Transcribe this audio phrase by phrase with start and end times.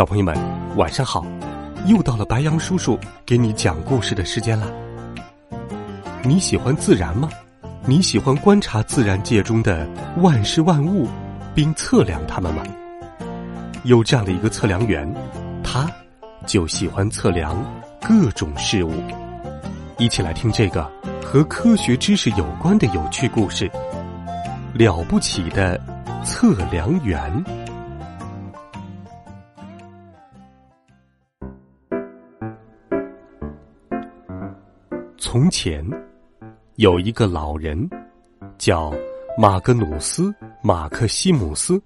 [0.00, 0.34] 小朋友们，
[0.78, 1.26] 晚上好！
[1.84, 4.66] 又到了白羊叔叔给你讲故事的时间了。
[6.22, 7.28] 你喜欢自然吗？
[7.84, 9.86] 你喜欢观察自然界中的
[10.22, 11.06] 万事万物，
[11.54, 12.62] 并测量它们吗？
[13.82, 15.06] 有这样的一个测量员，
[15.62, 15.86] 他
[16.46, 17.54] 就喜欢测量
[18.00, 18.94] 各种事物。
[19.98, 20.90] 一起来听这个
[21.22, 23.70] 和科学知识有关的有趣故事——
[24.72, 25.78] 了不起的
[26.24, 27.30] 测量员。
[35.32, 35.88] 从前，
[36.74, 37.88] 有一个老人，
[38.58, 38.92] 叫
[39.38, 40.24] 马格努斯·
[40.60, 41.80] 马克西姆斯。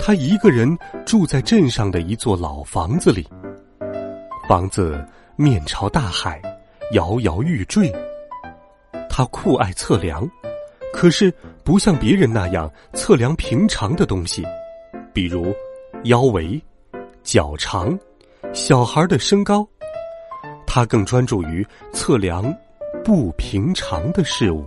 [0.00, 0.66] 他一个人
[1.04, 3.28] 住在镇上的一座老房子里。
[4.48, 6.40] 房子面朝大海，
[6.92, 7.92] 摇摇欲坠。
[9.10, 10.26] 他酷爱测量，
[10.90, 11.30] 可是
[11.62, 14.42] 不像别人那样测量平常的东西，
[15.12, 15.54] 比如
[16.04, 16.58] 腰围、
[17.22, 17.98] 脚长、
[18.54, 19.68] 小孩的身高。
[20.74, 22.42] 他更专注于测量
[23.04, 24.64] 不平常的事物。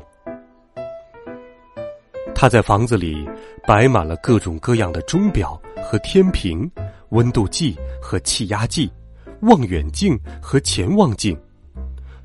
[2.36, 3.28] 他在房子里
[3.66, 6.72] 摆满了各种各样的钟表和天平、
[7.10, 8.88] 温度计和气压计、
[9.42, 11.36] 望远镜和潜望镜，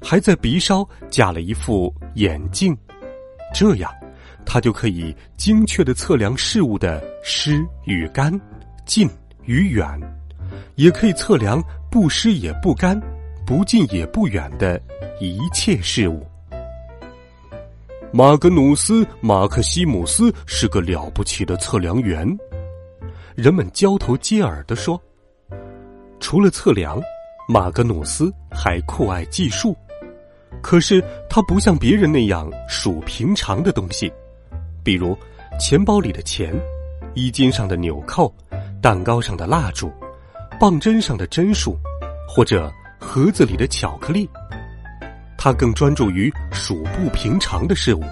[0.03, 2.77] 还在鼻梢架了一副眼镜，
[3.55, 3.91] 这样
[4.45, 8.31] 他就可以精确的测量事物的湿与干、
[8.85, 9.09] 近
[9.45, 9.89] 与远，
[10.75, 13.01] 也可以测量不湿也不干。
[13.47, 14.81] 不近也不远的
[15.19, 16.25] 一切事物。
[18.13, 22.27] 马格努斯·马克西姆斯是个了不起的测量员，
[23.37, 25.01] 人们交头接耳的说。
[26.19, 27.01] 除了测量，
[27.49, 29.77] 马格努斯还酷爱计数。
[30.61, 34.13] 可是他不像别人那样数平常的东西，
[34.83, 35.17] 比如
[35.59, 36.53] 钱包里的钱、
[37.15, 38.33] 衣襟上的纽扣、
[38.83, 39.91] 蛋糕上的蜡烛、
[40.59, 41.79] 棒针上的针数，
[42.29, 42.71] 或者。
[43.01, 44.29] 盒子里的巧克力，
[45.37, 48.05] 他更专注于数不平常的事物，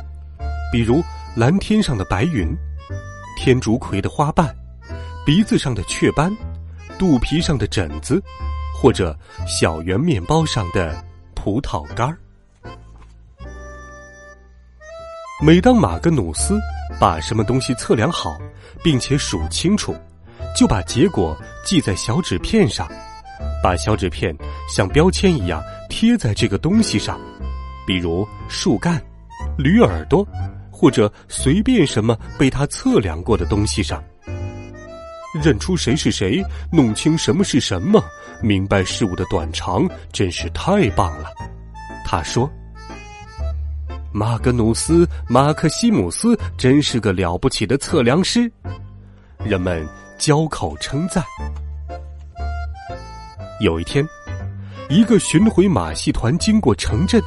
[0.72, 1.04] 比如
[1.36, 2.48] 蓝天上的白云、
[3.36, 4.52] 天竺葵的花瓣、
[5.24, 6.34] 鼻子上的雀斑、
[6.98, 8.20] 肚皮上的疹子，
[8.74, 9.16] 或者
[9.46, 11.04] 小圆面包上的
[11.34, 12.18] 葡萄干儿。
[15.40, 16.58] 每当马格努斯
[16.98, 18.36] 把什么东西测量好，
[18.82, 19.94] 并且数清楚，
[20.56, 22.88] 就把结果记在小纸片上。
[23.62, 24.36] 把小纸片
[24.68, 27.18] 像标签一样贴在这个东西上，
[27.86, 29.02] 比如树干、
[29.56, 30.26] 驴耳朵，
[30.70, 34.02] 或者随便什么被他测量过的东西上。
[35.42, 36.42] 认出谁是谁，
[36.72, 38.02] 弄清什么是什么，
[38.42, 41.28] 明白事物的短长，真是太棒了。
[42.04, 42.50] 他说
[44.10, 48.50] ：“马格努斯·马克西姆斯真是个了不起的测量师。”
[49.44, 49.86] 人们
[50.16, 51.22] 交口称赞。
[53.60, 54.06] 有一天，
[54.88, 57.20] 一个巡回马戏团经过城镇，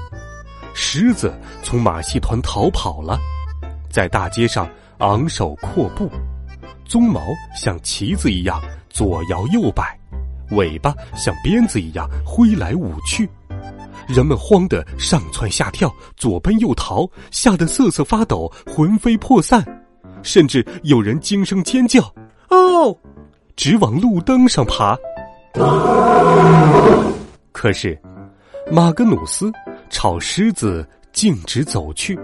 [0.73, 3.19] 狮子从马戏团逃跑了，
[3.89, 6.09] 在大街上昂首阔步，
[6.87, 7.21] 鬃毛
[7.53, 9.99] 像旗子一样左摇右摆，
[10.51, 13.29] 尾巴像鞭子一样挥来舞去，
[14.07, 19.61] 人们慌得上蹿下跳，左奔右逃，吓得瑟瑟发抖，魂飞魄散，
[20.23, 22.01] 甚至有人惊声尖叫
[22.51, 22.97] ：“哦！”
[23.57, 24.97] 直往路灯上爬。
[27.51, 27.97] 可是，
[28.71, 29.51] 马格努斯
[29.89, 32.17] 朝狮子径直走去，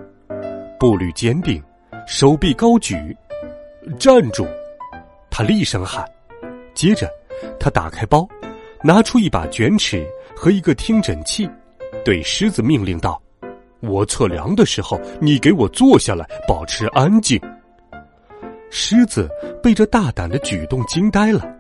[0.80, 1.62] 步履坚定，
[2.08, 3.16] 手臂高举，
[4.00, 4.48] 站住！
[5.30, 6.06] 他厉声喊。
[6.74, 7.10] 接着，
[7.60, 8.28] 他打开包，
[8.82, 11.50] 拿出一把卷尺和一个听诊器，
[12.06, 13.22] 对狮子命令道
[13.82, 17.40] ：“我测量的时候，你给我坐下来，保持安静。”
[18.72, 19.30] 狮子
[19.62, 21.57] 被这大胆的举动惊呆了。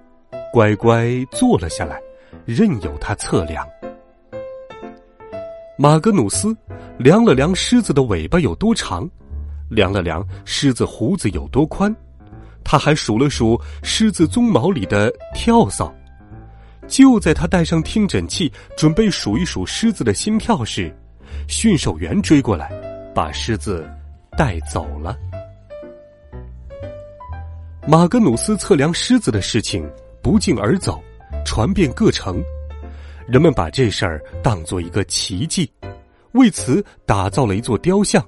[0.57, 2.01] 乖乖坐了下来，
[2.44, 3.63] 任由他测量。
[5.77, 6.57] 马格努斯
[6.98, 9.07] 量了量狮子的尾巴有多长，
[9.69, 11.95] 量了量狮子胡子有多宽，
[12.63, 15.94] 他还数了数狮子鬃毛里的跳蚤。
[16.88, 20.92] 就在他戴上听诊器，准备数一数狮子的心跳时，
[21.48, 22.71] 驯兽员追过来，
[23.13, 23.88] 把狮子
[24.36, 25.15] 带走了。
[27.88, 29.88] 马格努斯测量狮子的事情
[30.27, 31.01] 不胫而走，
[31.45, 32.44] 传遍各城，
[33.29, 35.71] 人们把这事儿当做一个奇迹，
[36.33, 38.21] 为此打造了一座雕像，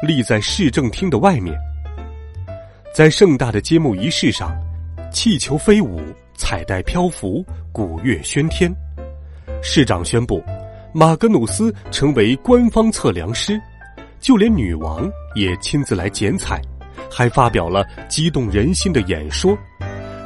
[0.00, 1.58] 立在市政厅的外面。
[2.94, 4.56] 在盛大的揭幕仪式上，
[5.12, 6.00] 气球飞舞，
[6.36, 8.72] 彩带漂浮，鼓乐喧天。
[9.60, 10.40] 市长宣布，
[10.94, 13.60] 马格努斯成为官方测量师，
[14.20, 16.62] 就连女王也亲自来剪彩，
[17.10, 19.58] 还发表了激动人心的演说。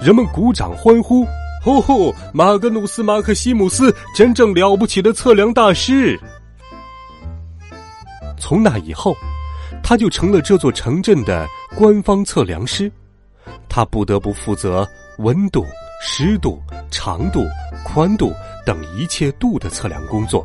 [0.02, 1.26] 人们鼓掌欢呼
[1.62, 2.14] ：“吼吼！
[2.32, 6.18] 马格努斯·马克西姆斯，真正了不起的测量大师！”
[8.38, 9.16] 从那以后。
[9.82, 11.46] 他就成了这座城镇的
[11.76, 12.90] 官方测量师，
[13.68, 14.88] 他不得不负责
[15.18, 15.64] 温度、
[16.02, 16.60] 湿度、
[16.90, 17.44] 长度、
[17.84, 18.32] 宽度
[18.64, 20.44] 等一切度的测量工作，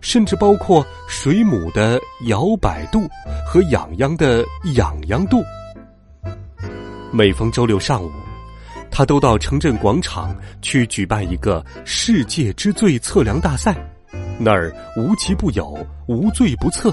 [0.00, 3.00] 甚至包括水母的摇摆度
[3.46, 4.44] 和痒痒的
[4.74, 5.40] 痒痒度。
[7.12, 8.10] 每逢周六上午，
[8.90, 13.76] 他都到城镇广场去举办一个世界之最测量大赛，
[14.38, 16.92] 那儿无奇不有，无罪不测。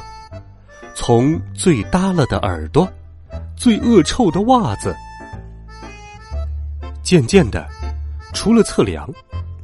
[0.95, 2.87] 从最耷了的耳朵，
[3.55, 4.95] 最恶臭的袜子，
[7.03, 7.67] 渐渐的，
[8.33, 9.07] 除了测量，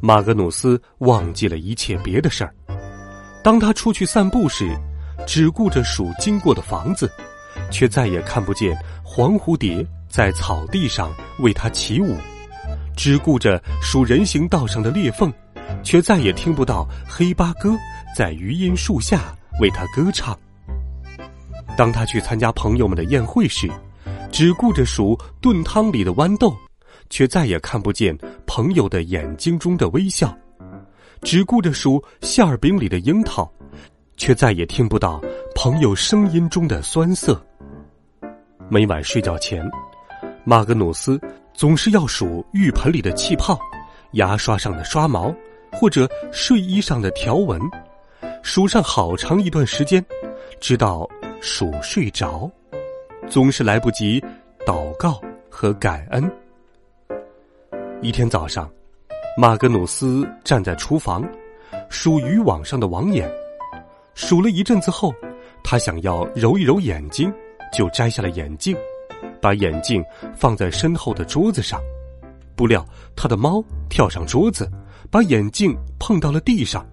[0.01, 2.53] 马格努斯忘记了一切别的事儿。
[3.43, 4.75] 当他出去散步时，
[5.25, 7.11] 只顾着数经过的房子，
[7.71, 12.15] 却再也看不见黄蝴蝶在草地上为他起舞；
[12.95, 15.33] 只顾着数人行道上的裂缝，
[15.81, 17.75] 却再也听不到黑八哥
[18.15, 20.37] 在榆荫树下为他歌唱。
[21.75, 23.67] 当他去参加朋友们的宴会时，
[24.31, 26.55] 只顾着数炖汤里的豌豆，
[27.09, 28.15] 却再也看不见
[28.45, 30.27] 朋友的眼睛中的微笑；
[31.23, 33.51] 只顾着数馅儿饼里的樱桃，
[34.15, 35.19] 却再也听不到
[35.55, 37.43] 朋友声音中的酸涩。
[38.69, 39.67] 每晚睡觉前，
[40.43, 41.19] 马格努斯
[41.53, 43.57] 总是要数浴盆里的气泡、
[44.11, 45.33] 牙刷上的刷毛，
[45.71, 47.61] 或者睡衣上的条纹，
[48.41, 50.03] 数上好长一段时间，
[50.59, 51.07] 直到。
[51.45, 52.49] 数睡着，
[53.27, 54.23] 总是来不及
[54.65, 55.19] 祷告
[55.49, 56.31] 和感恩。
[58.01, 58.71] 一天早上，
[59.37, 61.21] 马格努斯站在厨房
[61.89, 63.29] 数渔网上的网眼，
[64.15, 65.13] 数了一阵子后，
[65.65, 67.29] 他想要揉一揉眼睛，
[67.73, 68.73] 就摘下了眼镜，
[69.43, 70.01] 把眼镜
[70.33, 71.81] 放在身后的桌子上。
[72.55, 74.71] 不料，他的猫跳上桌子，
[75.11, 76.85] 把眼镜碰到了地上。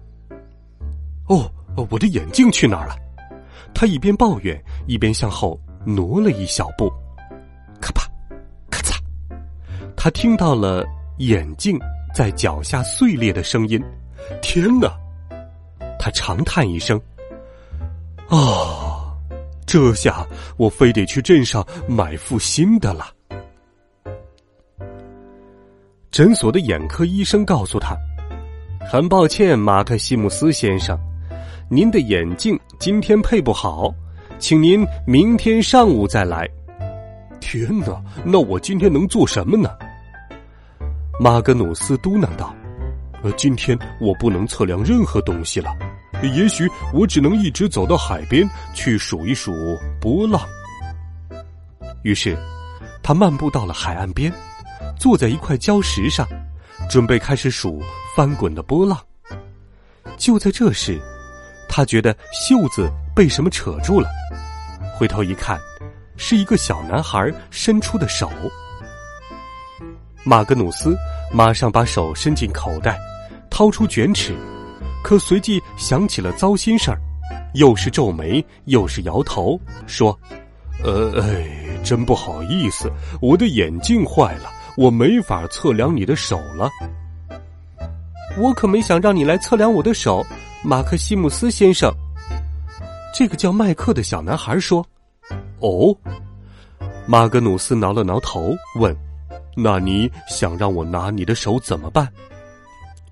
[1.27, 1.49] 哦，
[1.89, 2.95] 我的眼镜去哪儿了？
[3.73, 6.91] 他一边抱怨，一边向后挪了一小步，
[7.79, 8.03] 咔吧，
[8.69, 8.97] 咔嚓，
[9.95, 10.85] 他听到了
[11.19, 11.79] 眼镜
[12.13, 13.81] 在脚下碎裂的声音。
[14.41, 14.91] 天哪！
[15.97, 16.99] 他长叹一声
[18.27, 18.37] ：“啊，
[19.71, 20.27] 这下
[20.57, 23.05] 我非得去镇上买副新的了。”
[26.11, 27.95] 诊所的眼科医生告诉他
[28.91, 30.99] ：“很抱歉，马克西姆斯先生。”
[31.71, 33.89] 您的眼镜今天配不好，
[34.39, 36.45] 请您明天上午再来。
[37.39, 39.69] 天哪，那我今天能做什么呢？
[41.17, 42.53] 马格努斯嘟囔道
[43.23, 45.73] ：“呃，今天我不能测量任何东西了，
[46.29, 49.53] 也许我只能一直走到海边去数一数
[49.99, 50.41] 波浪。”
[52.03, 52.37] 于是，
[53.03, 54.31] 他漫步到了海岸边，
[54.97, 56.27] 坐在一块礁石上，
[56.89, 57.81] 准备开始数
[58.15, 58.99] 翻滚的波浪。
[60.17, 60.99] 就在这时，
[61.69, 64.09] 他觉得袖子被什么扯住了，
[64.97, 65.59] 回头一看，
[66.17, 68.31] 是一个小男孩伸出的手。
[70.23, 70.95] 马格努斯
[71.31, 72.99] 马上把手伸进口袋，
[73.49, 74.35] 掏出卷尺，
[75.03, 76.99] 可随即想起了糟心事儿，
[77.53, 80.17] 又是皱眉又是摇头，说
[80.83, 82.91] ：“呃，哎，真不好意思，
[83.21, 86.69] 我的眼镜坏了，我没法测量你的手了。
[88.37, 90.25] 我可没想让你来测量我的手。”
[90.63, 91.91] 马克西姆斯先生，
[93.15, 94.85] 这个叫麦克的小男孩说
[95.59, 95.97] ：“哦。”
[97.07, 98.95] 马格努斯挠了挠头，问
[99.57, 102.07] ：“那你想让我拿你的手怎么办？”“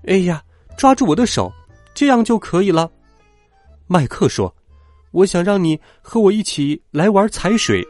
[0.06, 0.40] 哎呀，
[0.76, 1.52] 抓住我的手，
[1.94, 2.90] 这样就可以了。”
[3.86, 4.54] 麦克说
[5.12, 7.86] ：“我想让你和我一起来玩踩水。”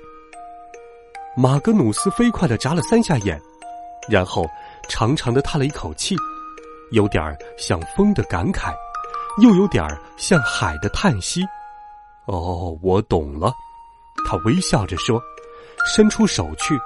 [1.36, 3.40] 马格努斯飞快的眨了三下眼，
[4.08, 4.46] 然后
[4.88, 6.16] 长长的叹了一口气，
[6.92, 8.74] 有点儿像风的感慨。
[9.40, 11.42] 又有点儿像海的叹息。
[12.26, 13.54] 哦，我懂了，
[14.26, 15.22] 他微笑着说，
[15.86, 16.78] 伸出手去，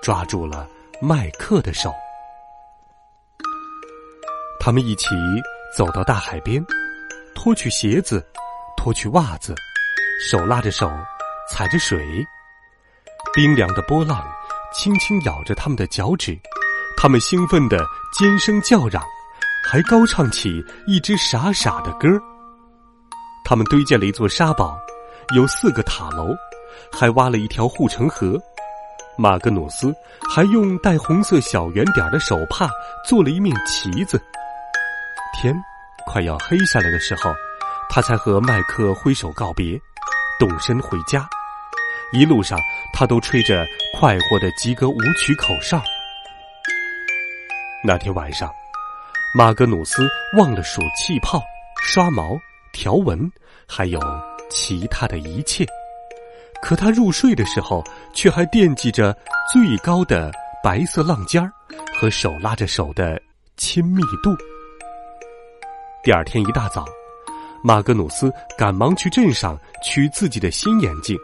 [0.00, 0.66] 抓住了
[1.02, 1.92] 麦克的手。
[4.60, 5.08] 他们一起
[5.74, 6.64] 走到大海边，
[7.34, 8.24] 脱去鞋子，
[8.76, 9.54] 脱去袜子，
[10.30, 10.90] 手拉着手，
[11.50, 12.26] 踩着水，
[13.34, 14.26] 冰凉的波浪
[14.72, 16.36] 轻轻咬着他们的脚趾，
[16.96, 17.78] 他们兴奋地
[18.18, 19.02] 尖声叫嚷，
[19.70, 22.08] 还高唱起一支傻傻的歌。
[23.44, 24.78] 他们堆建了一座沙堡，
[25.34, 26.34] 有四个塔楼，
[26.90, 28.40] 还挖了一条护城河。
[29.16, 29.92] 马格努斯
[30.30, 32.70] 还用带红色小圆点的手帕
[33.04, 34.20] 做了一面旗子。
[35.40, 35.54] 天
[36.04, 37.32] 快要黑下来的时候，
[37.88, 39.80] 他才和麦克挥手告别，
[40.36, 41.24] 动身回家。
[42.12, 42.58] 一路上，
[42.92, 43.64] 他都吹着
[43.94, 45.80] 快活的吉格舞曲口哨。
[47.84, 48.52] 那天晚上，
[49.32, 51.40] 马格努斯忘了数气泡、
[51.84, 52.36] 刷毛、
[52.72, 53.30] 条纹，
[53.64, 54.00] 还有
[54.50, 55.64] 其他的一切。
[56.60, 59.16] 可他入睡的时候，却还惦记着
[59.52, 60.32] 最高的
[60.64, 61.52] 白色浪尖儿
[61.96, 63.22] 和手拉着手的
[63.56, 64.36] 亲密度。
[66.08, 66.86] 第二天一大早，
[67.62, 71.14] 马格努斯赶忙去镇上取自己的新眼镜。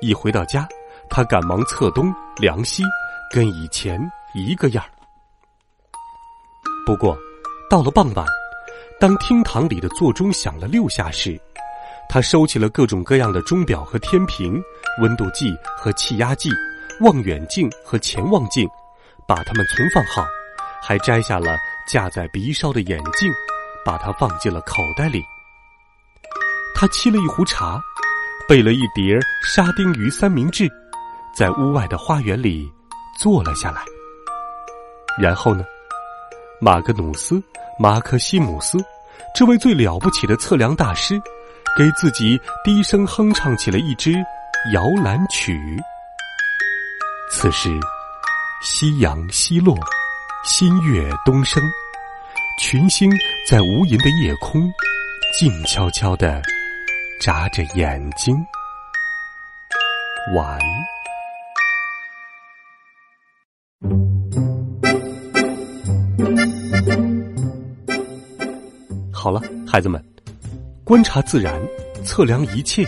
[0.00, 0.66] 一回到家，
[1.10, 2.82] 他赶忙测东量西，
[3.30, 4.00] 跟以前
[4.32, 4.88] 一个样儿。
[6.86, 7.18] 不过，
[7.68, 8.24] 到了傍晚，
[8.98, 11.38] 当厅堂里的座钟响了六下时，
[12.08, 14.58] 他收起了各种各样的钟表和天平、
[15.02, 16.48] 温度计和气压计、
[17.02, 18.66] 望远镜和潜望镜，
[19.26, 20.26] 把它们存放好，
[20.82, 23.30] 还摘下了架在鼻梢的眼镜，
[23.88, 25.24] 把它放进了口袋里。
[26.74, 27.82] 他沏了一壶茶，
[28.46, 30.68] 备了一碟沙丁鱼三明治，
[31.34, 32.70] 在屋外的花园里
[33.18, 33.82] 坐了下来。
[35.18, 35.64] 然后呢，
[36.60, 37.36] 马格努斯·
[37.78, 38.76] 马克西姆斯，
[39.34, 41.18] 这位最了不起的测量大师。
[41.76, 44.12] 给自己低声哼唱起了一支
[44.74, 45.80] 摇篮曲。
[47.30, 47.70] 此时，
[48.60, 49.76] 夕阳西落，
[50.44, 51.62] 新月东升，
[52.58, 53.08] 群星
[53.46, 54.68] 在无垠的夜空
[55.38, 56.42] 静悄悄地
[57.20, 58.36] 眨着眼睛。
[60.34, 60.58] 晚。
[69.12, 70.04] 好了，孩子们。
[70.82, 71.60] 观察自然，
[72.04, 72.84] 测量一切，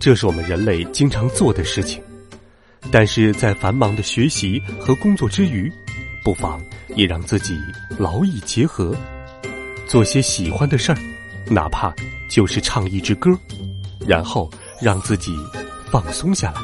[0.00, 2.02] 这是我们人类经常做的事情。
[2.90, 5.70] 但是在繁忙的学习和工作之余，
[6.28, 6.62] 不妨
[6.94, 7.58] 也让自己
[7.96, 8.94] 劳逸结合，
[9.86, 10.98] 做些喜欢的事儿，
[11.46, 11.90] 哪怕
[12.28, 13.30] 就是唱一支歌，
[14.06, 15.34] 然后让自己
[15.90, 16.60] 放松下来。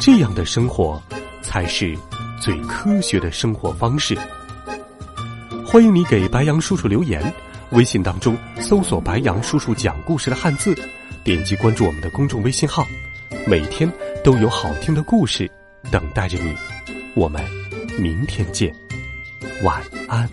[0.00, 0.98] 这样的生活
[1.42, 1.94] 才是
[2.40, 4.18] 最科学的生活方式。
[5.62, 7.22] 欢迎你给白杨叔叔留言。
[7.72, 10.74] 微信当中搜索“白杨叔叔讲故事”的汉字，
[11.22, 12.82] 点击关注我们的公众微信号，
[13.46, 13.92] 每天
[14.24, 15.46] 都有好听的故事
[15.90, 16.54] 等待着你。
[17.14, 17.44] 我们
[18.00, 18.74] 明天见，
[19.62, 20.26] 晚安。